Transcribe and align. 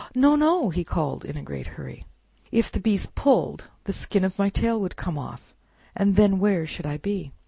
"No! 0.15 0.35
no!" 0.35 0.71
he 0.71 0.83
called, 0.83 1.23
in 1.23 1.37
a 1.37 1.43
great 1.43 1.67
hurry. 1.77 2.07
"If 2.51 2.71
the 2.71 2.79
beast 2.79 3.13
pulled, 3.13 3.65
the 3.83 3.93
skin 3.93 4.23
of 4.23 4.39
my 4.39 4.49
tail 4.49 4.81
would 4.81 4.95
come 4.95 5.19
off, 5.19 5.53
and 5.95 6.15
then 6.15 6.39
where 6.39 6.65
should 6.65 6.87
I 6.87 6.97
be? 6.97 7.33